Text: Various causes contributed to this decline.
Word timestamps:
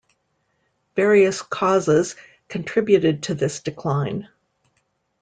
Various 0.95 1.43
causes 1.43 2.15
contributed 2.47 3.21
to 3.21 3.35
this 3.35 3.59
decline. 3.59 4.27